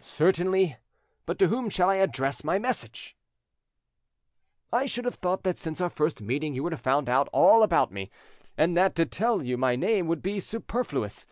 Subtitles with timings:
[0.00, 0.78] "Certainly.
[1.26, 3.14] But to whom shall I address my message?"
[4.72, 7.62] "I should have thought that since our first meeting you would have found out all
[7.62, 8.10] about me,
[8.56, 11.26] and that to tell you my name would be superfluous.